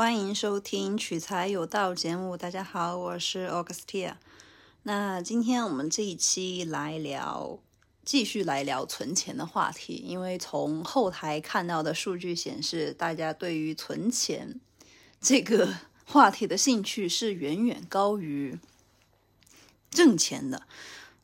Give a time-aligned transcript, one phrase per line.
[0.00, 2.34] 欢迎收听取材有道节目。
[2.34, 4.14] 大家好，我是 Augustia。
[4.84, 7.58] 那今天我们这一期来聊，
[8.02, 9.96] 继续来聊存钱的话题。
[9.96, 14.58] 因为从后台看到的数据显示，大家对于存钱
[15.20, 15.74] 这个
[16.06, 18.58] 话题的兴趣是远远高于
[19.90, 20.62] 挣钱的。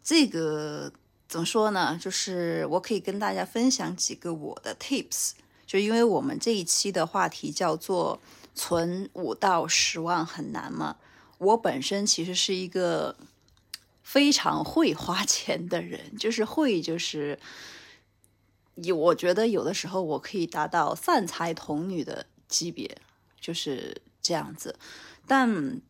[0.04, 0.92] 这个
[1.26, 1.98] 怎么说呢？
[1.98, 5.30] 就是我可以跟大家分享几个我的 tips。
[5.66, 8.20] 就因为我们这一期的话题叫做。
[8.56, 10.96] 存五到十万很难吗？
[11.38, 13.14] 我本身其实是一个
[14.02, 17.38] 非常会花钱的人，就是会，就是
[18.74, 18.96] 有。
[18.96, 22.98] 我觉得有的时候我可以达到散财童女的级别，
[23.40, 24.76] 就是这样子，
[25.26, 25.80] 但。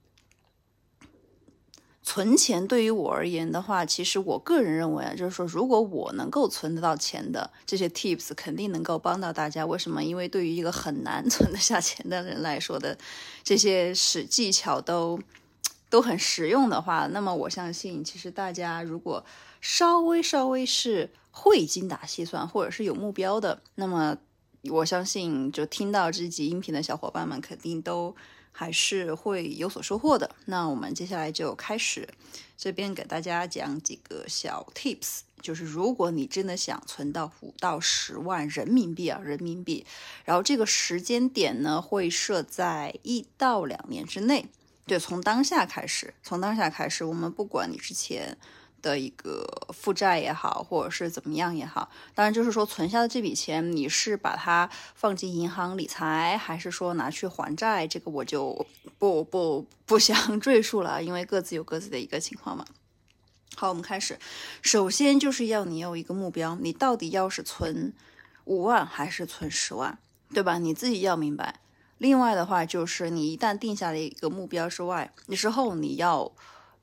[2.08, 9.66] 存钱对于我而言的话，其实我个人认为啊，就是说，如果我能够存得到钱的这些 tips，肯定能够帮到大家。
[9.66, 10.04] 为什么？
[10.04, 12.96] 因为对于一个很难 存得下钱的人来说的
[13.42, 15.18] 这些使技巧都
[15.90, 19.26] 都很实用的话，那么我相信，其实大家如果
[19.60, 24.16] 稍微稍微是会精打细算，或者是有目标的，那么
[24.70, 28.14] 我相信，就听到这集音频的小伙伴们肯定都。
[28.58, 30.30] 还是会有所收获的。
[30.46, 32.08] 那我们接下来就开始，
[32.56, 39.84] 这边给大家讲几个小 tips，就是如果你真的想存到五到十万人民币啊，人民币，
[40.24, 44.46] 然后这个时间点呢会设在一到两年之内，
[44.86, 48.38] 对，从当下开始，从当下开始，我们不管你之前。
[48.86, 57.84] 的一个负债也好，或者是怎么样也好，当然就是说存下的这笔钱，你是把它放进银行理财，还是说拿去还债？
[57.88, 58.64] 这个我就
[58.96, 62.64] 不 不不想赘述了，因为各自有各自的一个情况嘛。
[63.56, 64.20] 好，我们开始，
[64.62, 67.92] 首先就是要你有一个目标，你到底要是存
[68.44, 69.98] 五万还是存十万，
[70.32, 70.58] 对吧？
[70.58, 71.58] 你自己要明白。
[71.98, 76.30] 另外的话，就是你一旦定下了一个目标之外，你之后你要。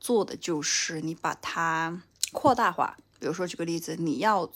[0.03, 2.01] 做的就是你把它
[2.33, 4.51] 扩大化，比如说举个例子，你要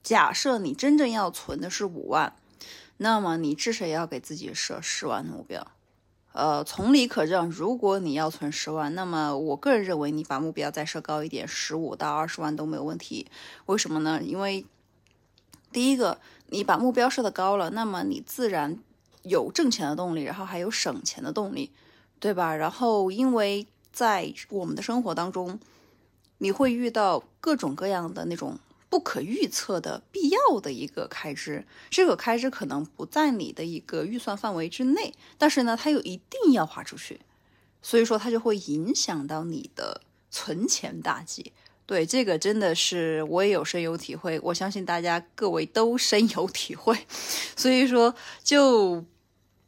[0.00, 2.36] 假设你真正要存的是五万，
[2.98, 5.66] 那么你至少要给自己设十万的目标。
[6.30, 13.26] 呃，从理可证，如果你要存十万，那么我个人认为你把目标再设高一点，十五到二十万都没有问题。
[13.66, 14.22] 为什么呢？
[14.22, 14.64] 因为
[15.72, 18.78] 第一个，你把目标设的高了，那么你自然
[19.24, 21.72] 有挣钱的动力，然后还有省钱的动力，
[22.20, 22.54] 对吧？
[22.54, 25.60] 然后因为在我们的生活当中，
[26.38, 28.58] 你会遇到各种各样的那种
[28.88, 37.20] 不可预测的必要的一个开支，这个开支可能不在你的一个预算范围之内，但是呢，它又一定要花出去，
[37.82, 40.00] 所以说它就会影响到你的
[40.30, 41.52] 存钱大计。
[41.84, 47.06] 对这个真的是我也有深有体会，我相信大家各位都深有体会，
[47.56, 49.04] 所以说就。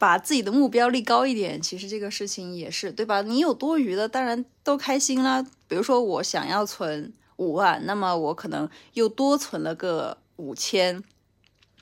[0.05, 3.23] 把自己的目标立高一点，其实这个事情也是对吧？
[3.23, 5.43] 你有多余的，当然都开心啦。
[5.67, 11.03] 比如说我想要存五万，那么我可能又多存了个五千，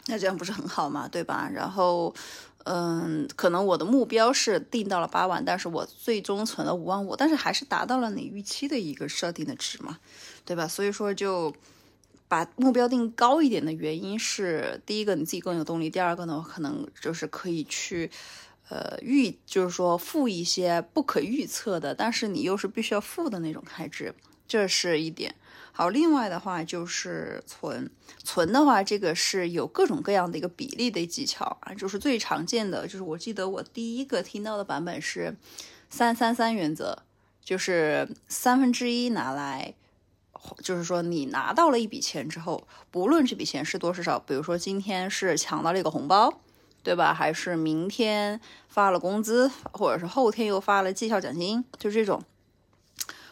[0.07, 1.09] 那这样不是很好吗？
[1.11, 1.51] 对吧？
[1.53, 2.15] 然后，
[2.63, 9.99] 嗯，可能我的目标是定到了八万，但是我最终存了五万五，但是还是达到了你预期的一个设定的值嘛，
[10.45, 10.69] 对吧？
[10.69, 11.53] 所以说就。
[12.33, 18.11] 把目标定高一点的原因是，第一个你自己更有动力，第二个呢，可能就是可以去，
[18.71, 24.15] 呃，预就是说付一些不可预测的，但是你又是必须要付的那种开支，
[24.49, 25.35] 这是一点。
[25.73, 27.91] 好，另外的话就是存，
[28.25, 35.37] 存的话，这个是有各种各样的一个比例的技巧啊，就是最常见的，就是我记得我第一个听到的版本是
[35.91, 36.97] 三三三原则，
[37.45, 39.75] 就是三分之一拿来。
[40.63, 46.41] 就是说，你拿到了一笔钱之后，不论这笔钱是多是少，比如说今天是抢到了一个红包，
[46.83, 47.15] 对吧？
[47.15, 52.23] 还是明天发了工资，或者是后天又发了绩效奖金，就这种，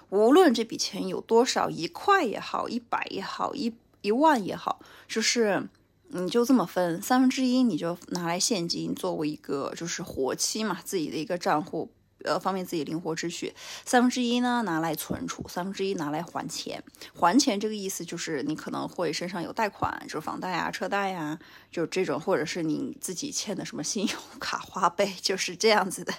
[0.08, 5.68] 无论这笔钱有多少，一块也好，一百也好，一一万也好，就是
[6.08, 11.90] 你就这么分，三分之一你就拿来现金作为一个就是活期嘛，自己的一个账户。
[12.24, 16.82] 呃，方便自己灵活支取，三分之一呢拿来存储，三分之一拿来还钱。
[17.14, 21.38] 还钱这个意思就是你可能会身上有贷款，就是房贷啊、车贷呀，
[21.70, 26.12] 就这种，或者是你自己欠的什么信用卡 花呗，就是这样子的。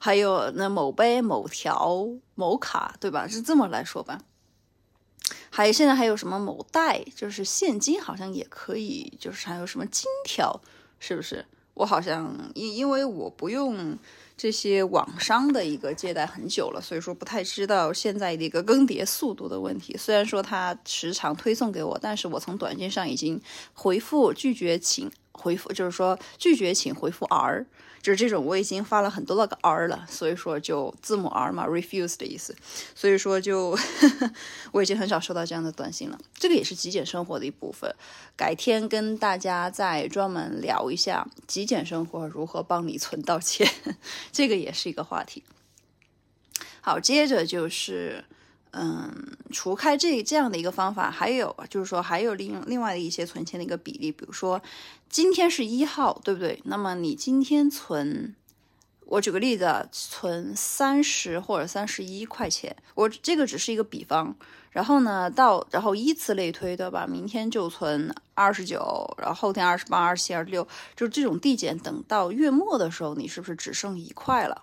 [0.00, 3.26] 还有那某杯、某条、某卡，对吧？
[3.28, 4.20] 是这么来说吧。
[5.50, 10.60] 还有现在还有什么某贷，就是现金好像也可以，就是还有什么金条，
[10.98, 11.46] 是不是？
[11.80, 13.98] 我好像因因为我不用。
[14.40, 19.94] 这些网商的一个借贷很久了，所以说不太知道现在的一个更迭速度的问题。
[19.98, 23.38] 虽然说他时常推送给我，但是我从短信上已经
[23.74, 27.66] 回复拒绝，请回复，就是说拒绝请回复 R，
[28.02, 32.56] 就是这种我已经发了很多那个 R 了，所以说就字母 R 嘛，refuse 的意思，
[32.94, 33.78] 所以说就
[34.72, 36.18] 我已经很少收到这样的短信了。
[36.34, 37.94] 这个也是极简生活的一部分，
[38.36, 43.70] 改天跟大家再专门聊一下极简生活如何帮你存到钱，
[44.32, 45.42] 这个也是一个话题。
[46.80, 48.24] 好，接着就是。
[48.72, 54.62] 嗯，除开这这样的一个方法，还有就是说，还有另另外的一些存钱的一个比例，比如说
[55.08, 56.60] 今天是一号，对不对？
[56.64, 58.34] 那么你今天存，
[59.06, 64.36] 我举个例子，存三十或者三十一块钱，我这个只是一个比方。
[64.70, 67.04] 然后呢，到然后依次类推，对吧？
[67.04, 70.64] 明天就存二十九，然后后天二十八、二十七、二十六，
[70.94, 71.76] 就这种递减。
[71.76, 74.62] 等到月末的时候，你是不是只剩一块了？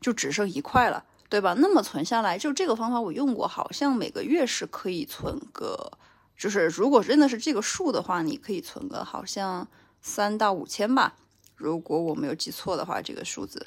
[0.00, 1.04] 就只剩一块了。
[1.28, 1.54] 对吧？
[1.58, 5.92] 那么存下来，就这个方法我用过，好像每个月是可以存个，
[6.38, 9.66] 就是如果真的是这个数的话，你可以存个好像
[10.00, 11.16] 三到五千吧，
[11.56, 13.66] 如果我没有记错的话，这个数字，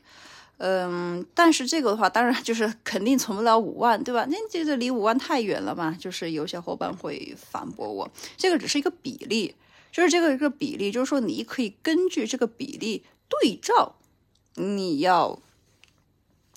[0.58, 4.26] 嗯，但是这个的话，当然就是 肯定存不了五万，对吧？
[4.30, 9.54] 那这个离五万太远了嘛，就是有小伙伴会反驳我，这个只是一个比例，
[9.92, 13.96] 就是这个一个比例，就是说你可以根据这个比例对照，
[14.56, 15.40] 你要。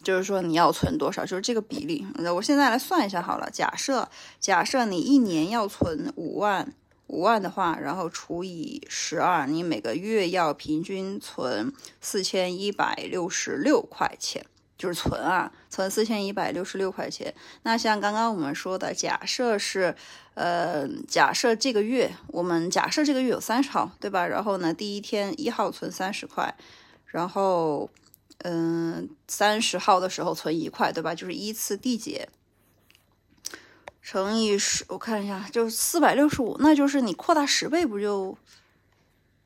[0.02, 2.06] 就是说你要存多少，就是这个比例。
[2.16, 3.48] 那我现在来算一下好了。
[3.50, 4.08] 假设
[4.40, 6.74] 假设你一年要存五万
[7.06, 14.44] 五万的话，然后除以十二，你每个月要平均存四千一百六十六块钱，
[14.76, 17.34] 就是存啊，存四千一百六十六块钱。
[17.62, 19.94] 那像刚刚我们说的，假设是
[20.34, 24.26] 呃，假设这个月我们假设这个月有三十号，对吧？
[24.26, 26.54] 然后呢，第一天一号存三十块，
[27.06, 27.90] 然后。
[28.44, 31.14] 嗯，三十号的时候存一块，对吧？
[31.14, 32.28] 就是依次递减，
[34.02, 38.36] 乘以十，我看一下，就四百六十五，那就是你扩大十倍，不就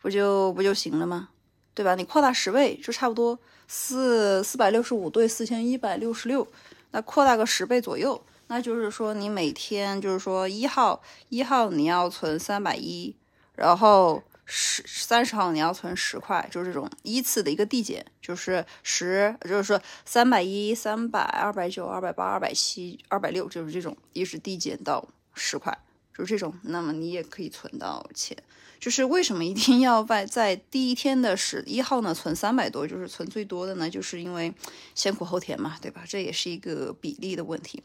[0.00, 1.28] 不就不就行了吗？
[1.74, 1.94] 对吧？
[1.94, 3.38] 你扩大十倍，就差不多
[3.68, 6.48] 四四百六十五对四千一百六十六，
[6.92, 13.14] 那扩大个十倍左右，那就是说你每天就是说一号一号你要存三百一，
[13.54, 14.22] 然后。
[14.48, 25.04] 十三十号你要存十块，就是这种依次的一个递减，就是十，就是说三百一、三百、二百九、二百八、二百七、二百六，就是这种一直递减到
[25.34, 25.76] 十块，
[26.16, 26.54] 就是这种。
[26.62, 28.36] 那么你也可以存到钱。
[28.78, 33.90] 就是为什么一定要在在第一天的十一号呢存三百多，就是存最多的呢？
[33.90, 34.54] 就是因为
[34.94, 36.04] 先苦后甜嘛，对吧？
[36.06, 37.82] 这也是一个比例的问题。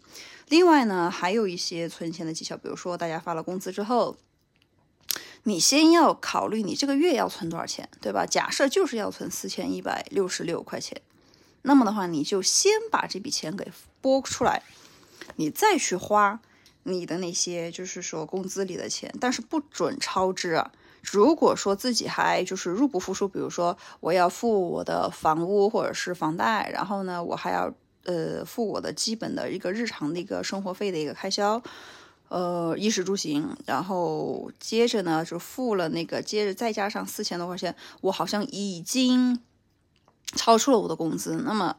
[0.50, 4.16] 另外呢，还有一些存钱的技巧，比如说大家发了工资之后。
[5.44, 8.26] 你先要考虑你这个月要存多少钱，对吧？
[8.26, 11.02] 假设就是要存四千一百六十六块钱，
[11.64, 13.72] 那么的话，你就先把这笔钱给
[14.02, 14.62] 拨出来，
[15.38, 16.40] 你再去花
[16.84, 20.72] 你的那些就是说工资里的钱，但是不准超支啊。
[21.02, 27.74] 如果说自己还就是入不敷出，比如说我要付我的房屋或者是房贷，然后呢，我还要
[28.04, 31.60] 呃付我的基本的一个日常的一个生活费的一个开销。
[32.32, 39.42] 呃，衣食住行，然后接着呢就付了那个，接着再加上四千多块钱，我好像已经
[40.28, 41.44] 超出了我的工资。
[41.46, 41.76] 那么，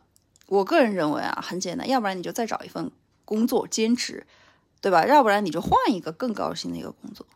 [0.49, 2.91] 我个人认为啊，很简单，要不然你就再找一份
[3.25, 4.27] 工作兼职，
[4.83, 5.07] 对吧？
[5.07, 7.27] 要不然你就换一个更高薪的一个工作，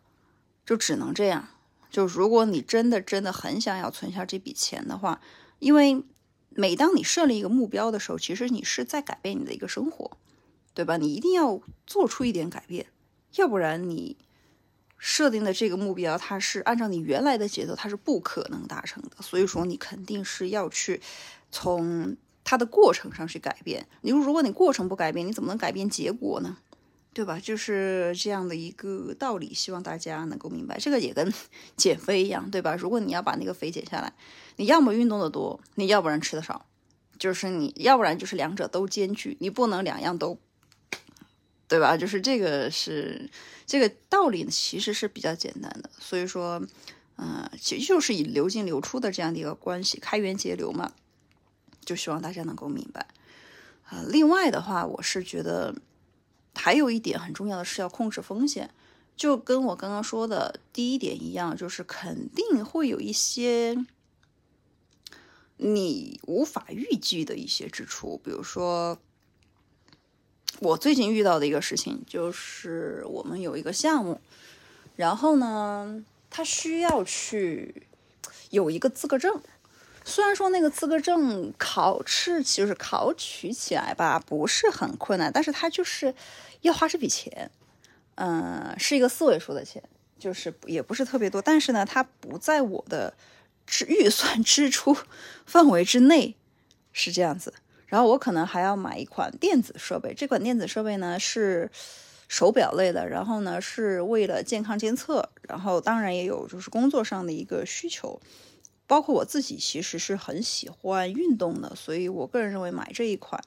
[0.66, 1.48] 就只能这样。
[1.88, 5.22] 就如果你真的真的很想要存下这笔钱的话，
[5.58, 6.02] 因为
[6.50, 10.18] 每当你设立一个目标的时候，其实你是在改变你的一个生活，
[10.74, 10.98] 对吧？
[10.98, 12.84] 你一定要做出一点改变。
[13.36, 14.16] 要不然你
[14.98, 19.22] 设定的这个目标，它是按照你原来的节奏，它是不可能达成的。
[19.22, 21.00] 所以说，你肯定是要去
[21.50, 23.86] 从它的过程上去改变。
[24.00, 26.56] 你如果你过程不改变，你怎么能改变结果呢？
[27.12, 27.40] 对吧？
[27.40, 30.78] 就是这样的一个道理，希望大家能够明白。
[30.78, 31.32] 这个也跟
[31.76, 32.74] 减肥一样，对吧？
[32.76, 34.12] 如果你要把那个肥减下来，
[34.56, 36.66] 你要么运动的多，你要不然吃的少，
[37.18, 40.38] 就是你要不然就是两者都兼具，你不能两样都。
[41.68, 41.96] 对吧？
[41.96, 43.28] 就是这个是
[43.66, 45.90] 这个道理呢，其实是比较简单的。
[45.98, 46.62] 所以说，
[47.16, 50.92] 嗯，其实就是以流进流出的这样的一个关系，开源节流嘛。
[51.84, 53.08] 就希望大家能够明白。
[53.84, 55.74] 啊，另外的话，我是觉得
[56.54, 58.70] 还有一点很重要的是要控制风险，
[59.16, 63.84] 就跟我刚刚说的第一点一样，就是肯定会有一些
[65.56, 68.98] 你无法预计的一些支出，比如说。
[70.60, 74.20] 我最近遇到的一个事情就是，我们有一个项目，
[74.96, 77.86] 然后呢，他需要去
[78.50, 79.40] 有一个资格证。
[80.04, 86.14] 虽然说那个资格证考试就是考取起来吧，不是很困难，但是他就是
[86.60, 87.50] 要花这笔钱，
[88.14, 89.82] 嗯，是一个四位数的钱。
[90.18, 93.12] 就是也不是特别多，但是呢，它不在我的
[93.66, 94.96] 支预算支出
[95.44, 96.34] 范围之内，
[96.90, 97.52] 是这样子。
[97.86, 101.70] 然后我可能还要买一款电子设备，这款电子设备呢是
[102.28, 108.20] 手表类的，然后呢是为了健康监测，然后当然也有就是工作上的一个需求，
[108.86, 113.40] 包括我自己其实是很喜欢运动的，所以我个人认为买这一款，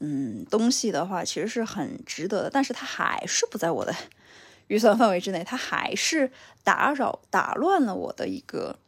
[0.00, 3.94] 嗯，东西的话其实是很值得的，但是它还是不在我的
[4.68, 6.30] 预算范围之内，它还是
[6.62, 8.78] 打扰打乱了我的一个。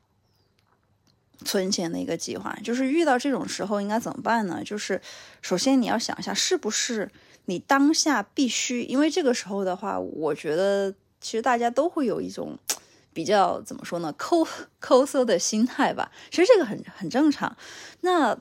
[1.44, 4.62] 存钱的一个计划，就是遇到这种时候应该怎么办呢？
[4.64, 5.00] 就是
[5.42, 7.10] 首先你要想一下，是不是
[7.46, 8.82] 你当下必须？
[8.82, 12.58] 因为这个时候的话，我觉得其实大家都会有一种
[13.12, 14.46] 比较怎么说呢，抠
[14.80, 16.10] 抠搜的心态吧。
[16.30, 17.56] 其实这个很很正常。
[18.02, 18.38] 那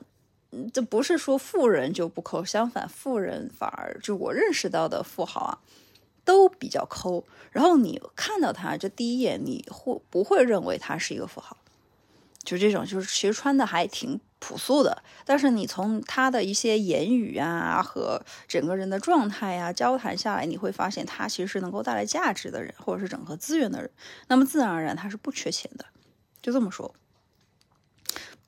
[0.72, 5.58] 这不是说富人就不抠，相反，富人反而就我认识到的富豪啊，
[6.24, 7.24] 都比较抠。
[7.50, 11.56] 然后你看到他这第一眼，你会不会认为他是一个富豪？
[12.44, 23.90] 就这种，就是其实穿的还挺朴素的，但是你从他的一些言语啊和整个人的状态呀交谈下来，你会发现他其实是能够带来价值的人，或者是整合资源的人。
[24.28, 25.84] 那么自然而然他是不缺钱的，
[26.42, 26.94] 就这么说，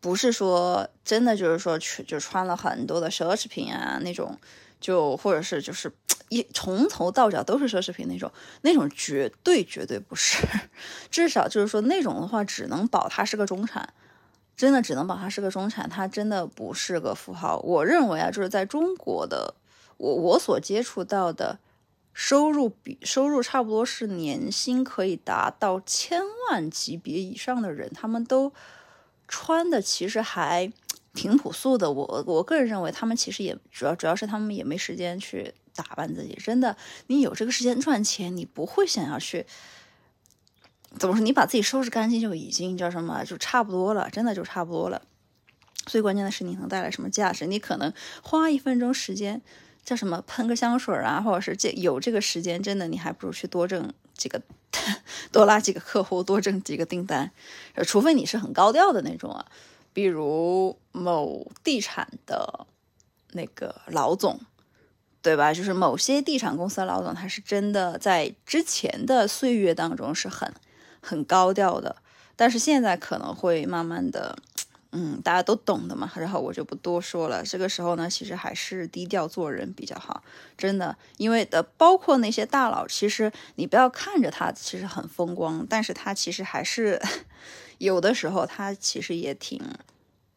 [0.01, 4.39] 不是说真的就是说去就穿了很多的奢侈品啊那种。
[4.79, 5.91] 就或者是就是
[6.29, 8.31] 一从头到脚都是奢侈品那种，
[8.63, 10.47] 那种绝对绝对不是，
[11.11, 13.93] 至少就是说那种的话，只能保他是个中产，
[14.57, 17.59] 真的只能保他是个中产，他真的不是个富豪。
[17.59, 19.55] 我认为啊，就是在中国的
[19.99, 21.59] 我我所接触到的
[22.13, 28.53] 收入比收入差不多是年薪可以达到千万级别以上的人，他们都
[29.29, 30.73] 穿的其实还。
[31.17, 36.35] 挺朴素的，我我个人认为他们其实也主要主要是他们也没时间去打扮自己。
[36.43, 39.47] 真的，你有这个时间赚钱，你不会想要去
[40.99, 41.23] 怎么说？
[41.23, 43.25] 你把自己收拾干净就已经叫什么？
[43.25, 45.03] 就差不多了，真的就差不多了。
[45.85, 47.47] 最关键的是你能带来什么价值？
[47.47, 47.93] 你可能
[48.23, 49.41] 花一分钟时间
[49.85, 50.21] 叫什么？
[50.27, 54.43] 喷个香水啊，或者是这有这个时间，真的你还不如去多挣几个，
[55.31, 57.31] 多拉几个客户，多挣几个订单。
[57.85, 59.47] 除非你是很高调的那种啊。
[59.93, 62.67] 比如某地产的
[63.33, 64.41] 那个老总，
[65.27, 65.53] 对吧？
[65.53, 70.49] 就是某些地产公司的老总，他是真的在之前的岁月当中是很
[71.01, 71.97] 很高调的，
[72.37, 74.39] 但是现在可能会慢慢的，
[74.93, 76.09] 嗯，大家都懂的嘛。
[76.15, 77.43] 然后我就不多说了。
[77.43, 80.23] 这个时候呢，其实还是低调做人比较好，
[80.57, 80.97] 真的。
[81.17, 87.03] 因为的包括那些大佬，其实你不要看着他其实很风光，但是他其实还是。
[87.79, 89.61] 有的时候他其实也挺，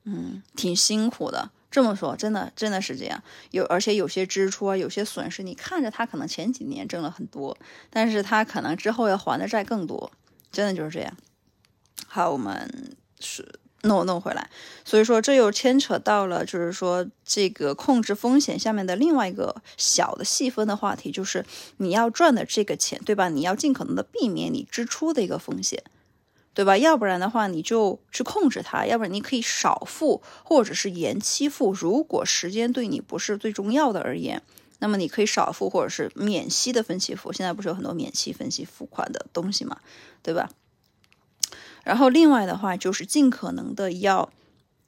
[0.04, 1.52] 嗯，挺辛苦的。
[1.72, 3.22] 这么说，真的真的是这样。
[3.52, 7.58] 有而且有些支出啊，有些损失，你看着他可能前几年挣了很多，
[7.90, 10.12] 但是他可能之后要还的债更多，
[10.52, 11.16] 真的就是这样。
[12.08, 14.50] 好，我们是弄弄回来。
[14.84, 21.46] 所以说，这又牵扯到了，就是说这个控制风险下面的另外一个小的细分的话题，就是
[21.78, 23.30] 你要赚的这个钱，对吧？
[23.30, 25.84] 你要尽可能的避免你支出的一个风险。
[26.60, 26.78] 对吧？
[26.78, 31.72] 要不然的话，你就去控制它；要不然你可以少付，或者是延期付。
[31.72, 34.44] 如果时间对你不是最重要的而言，
[34.80, 37.32] 那么你可以少付，或者是免息的分期付。
[37.32, 39.80] 现在不是有很多免息分期付款的东西嘛？
[40.22, 40.50] 对吧？
[41.86, 44.30] 然后另外的话，就是尽可能的要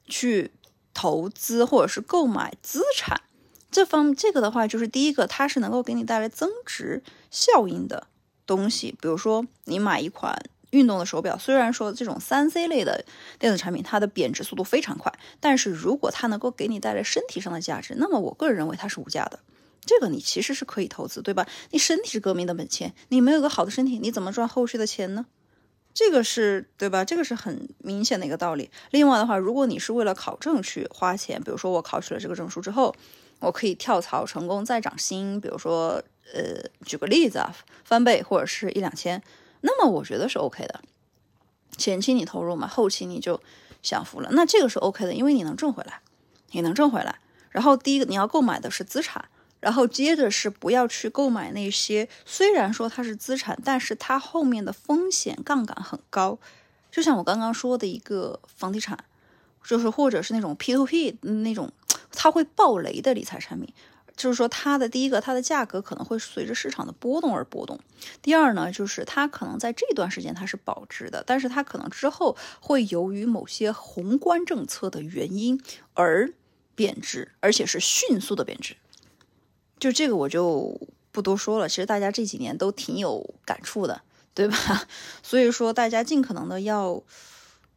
[0.04, 0.50] 去
[0.92, 3.22] 投资或者是购买资产。
[3.70, 8.08] 这方这个的话，就是第一个，它是能够给你带来增值效应的
[8.46, 8.94] 东西。
[9.00, 10.38] 比如说，你买一款。
[10.72, 13.04] 运动的手表，虽然说这种三 C 类的
[13.38, 19.38] 电子产品，它的贬值速度非常快，但是如果它能够给你带来身体上的价值，那么我个人认为它是无价的。
[19.84, 21.46] 这个你其实是可以投资，对吧？
[21.70, 25.26] 你身体是革命的本钱，你没有个好的身体，你怎么赚后续的钱呢？
[25.92, 27.04] 这个是对吧？
[27.04, 28.70] 这个是很明显的一个道理。
[28.92, 32.94] 另外的话，如果你是为了考证去花钱，比如说我考取了这个证书之后，
[33.40, 36.02] 我可以跳槽成功再涨薪，比如说
[36.32, 39.22] 呃，举个例子啊，翻倍或者是一两千。
[39.62, 40.80] 那么我觉得是 OK 的，
[41.76, 43.40] 前期你投入嘛，后期你就
[43.82, 44.28] 享福了。
[44.32, 46.00] 那这个是 OK 的，因为你能挣回来，
[46.50, 47.18] 你能挣回来。
[47.50, 49.24] 然后第一个你要购买的是资产，
[49.60, 56.38] 然后接着是不要去购买那些虽然说它是资产，但是它后面的风险杠杆很高。
[56.90, 59.04] 就像我刚刚说的一个房地产，
[59.64, 61.70] 就是或者是那种 P to P 那种，
[62.12, 63.72] 它会爆雷的理财产品。
[64.16, 67.78] 就是说，它的第一个，它的价格可能会随着市场的波动而波动。
[68.20, 75.60] 第二呢，就是它可能在这段时间它是保值的，但是它可能之后会由于某些宏观政策的原因
[75.94, 76.32] 而
[76.74, 78.76] 贬值，而且是迅速的贬值。
[79.78, 84.02] 就这个我就不多说了，其实大家这几年都挺有感触的，
[84.34, 84.86] 对吧？
[85.22, 87.02] 所以说大家尽可能的要，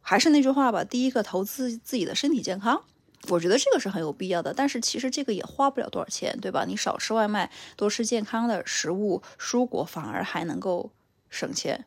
[0.00, 2.84] 还是那句话吧，第一个投资自己的身体健康，
[3.28, 4.54] 我觉得这个是很有必要的。
[4.54, 6.64] 但是其实这个也花不了多少钱，对吧？
[6.66, 10.90] 你少吃外卖，多吃健康的食物，蔬果反而还能够
[11.28, 11.84] 省钱，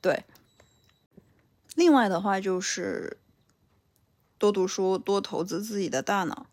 [0.00, 0.24] 对。
[1.74, 3.16] 另外的话就是
[4.38, 6.46] 多读书，多投资自己的大脑。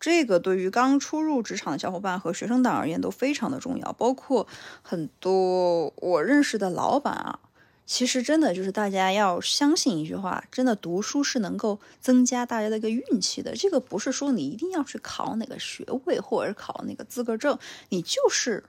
[0.00, 3.92] 这个对于刚初入职场的小伙伴和学生党而言都非常的重要。
[3.92, 4.46] 包括
[4.82, 7.38] 很多我认识的老板啊，
[7.86, 13.54] 其实真的就是大家要相信一句话：真的读书是能够增加大家的一个运气的。
[13.54, 17.58] 这个不是说你一定要去考哪个学位或者考哪个资格证，
[17.90, 18.64] 你就是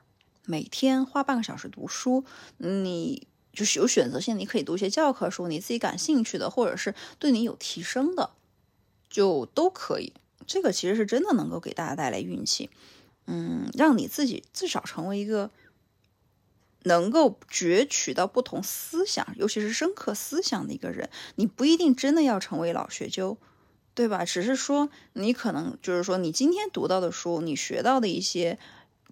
[0.45, 2.23] 每天花半个小时读书，
[2.57, 3.27] 你。
[3.55, 8.31] 就是有选择性，你可以读一些教科书，你自己感兴趣的，或者是对你有提升的，
[9.09, 10.11] 就都可以。
[10.45, 12.69] 这个其实是真的能够给大家带来运气，
[13.27, 15.49] 嗯，让你自己至少成为一个
[16.85, 21.09] 能够攫取到不同思想，尤其是深刻思想的一个人。
[21.35, 23.37] 你不一定真的要成为老学究，
[23.93, 24.25] 对吧？
[24.25, 28.57] 只是说你可能就是说，你今天读到的书，你学到的一些。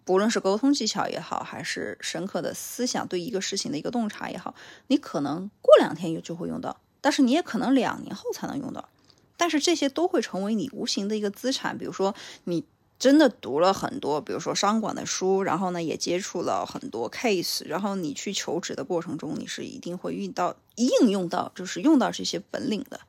[0.06, 4.54] 不论是沟通技巧也好，还是深刻的思想对一个事情的一个洞察也好，
[4.88, 8.90] 你可能过两天就就会用到，但是你也可能两年后才能用到。
[9.38, 11.78] 但是这些都会成为你无形的一个资产。
[11.78, 12.14] 比如说，
[12.44, 12.66] 你
[13.04, 23.02] 真的读了很多，比如说商管的书，然后呢也接触了很多 case，然后你去求职的过程中，你是一定会遇到应用到，就是用到这些本领的，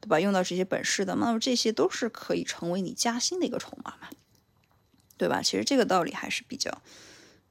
[0.00, 0.20] 对吧？
[0.20, 4.08] 用到这些本事的，那么这些都是可以成为你加薪的一个筹码嘛。
[5.18, 5.42] 对吧？
[5.42, 6.80] 其实这个道理还是比较、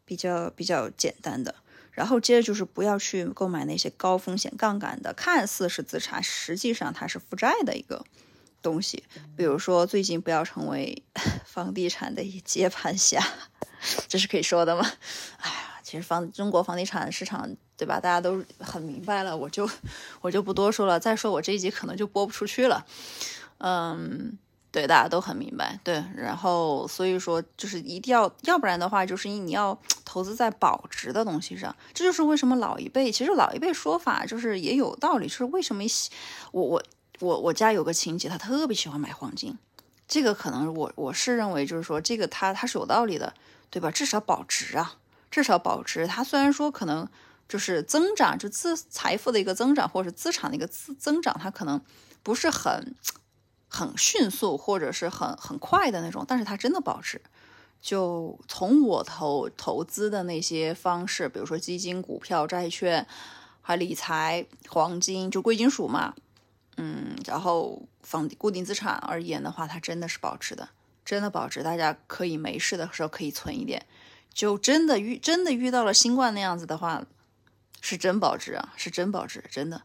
[0.05, 1.55] 比较、比较简单的。
[1.91, 8.05] 然后接着就是不要去购买那些高风险杠杆的，看似是资产，实际上它是负债的一个
[8.62, 9.03] 东西。
[9.36, 11.03] 比如说最近不要成为
[11.46, 13.22] 房地产的接盘侠，
[14.08, 14.86] 这是可以说的吗？
[15.38, 18.00] 哎呀，其实房中国房地产市场，对吧？
[18.00, 19.70] 大家都很明白了，我就
[20.22, 21.00] 我就不多说了。
[21.00, 22.86] 再说我这一集可能就播不出去了。
[23.58, 24.38] 嗯。
[24.74, 25.77] 对，大家都很明白。
[25.84, 31.76] 对，然后所以说就是一定要，要不然的话就是你要 投资在保值的东西上。
[31.93, 35.84] 这就是为什么老一辈，其实老一辈说法就是也有道理，就是为什么
[36.54, 36.84] 我我
[37.21, 39.57] 我我家有个亲戚，他特别喜欢买黄金。
[40.07, 43.34] 这个可能我我是认为就是说这个他他是有道理的，
[43.69, 43.89] 对吧？
[43.89, 44.95] 至少保值啊，
[45.29, 46.05] 至少保值。
[46.05, 47.07] 他虽然说可能
[47.47, 51.81] 就是增长，就资财富的一个增长，或者是资产的一个增增长，它可能
[52.23, 52.95] 不是很。
[53.73, 57.21] 很迅速或者是很很快的那种，但是它真的保值。
[57.81, 63.07] 就从我投投资的那些方式，比如说基金、股票、债券，
[63.62, 66.13] 还理财、黄金，就贵金属嘛，
[66.77, 70.69] 嗯，然后房固定资产而言的话，它真的是保值的，
[71.03, 71.62] 真的保值。
[71.62, 73.86] 大家可以没事的时候可以存一点，
[74.34, 77.03] 就真的遇真的遇到了新冠那样子的话，
[77.81, 79.84] 是真保值啊，是真保值，真的。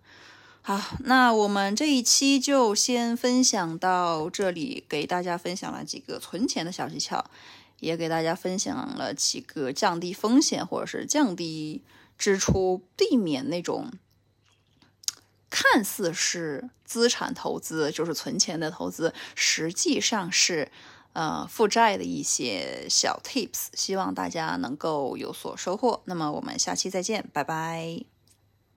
[0.62, 7.30] 好，那我们这一期就先分享到这里，给大家分享了几个存钱的小技巧，
[7.78, 11.82] 也给大家分享了几个降低风险或者是降低
[12.18, 13.92] 支出、避免那种
[15.50, 20.70] 看似是资产投资，就是存钱的投资，实际上是
[21.12, 26.02] 呃负债的一些小 tips，希望大家能够有所收获。
[26.04, 28.15] 那么我们下期再见，拜拜。